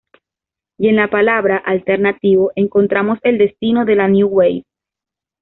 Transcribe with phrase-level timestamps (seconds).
[0.79, 4.63] Y en la palabra alternativo encontramos el destino de la "new wave".